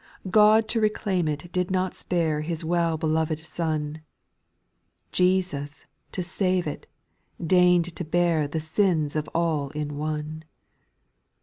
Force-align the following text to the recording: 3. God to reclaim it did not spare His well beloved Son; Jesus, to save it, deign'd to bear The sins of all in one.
3. 0.23 0.31
God 0.31 0.67
to 0.69 0.81
reclaim 0.81 1.27
it 1.27 1.51
did 1.51 1.69
not 1.69 1.93
spare 1.93 2.41
His 2.41 2.65
well 2.65 2.97
beloved 2.97 3.37
Son; 3.37 4.01
Jesus, 5.11 5.85
to 6.11 6.23
save 6.23 6.65
it, 6.65 6.87
deign'd 7.39 7.95
to 7.95 8.03
bear 8.03 8.47
The 8.47 8.59
sins 8.59 9.15
of 9.15 9.29
all 9.35 9.69
in 9.75 9.95
one. 9.97 10.43